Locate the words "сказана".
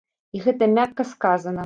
1.13-1.59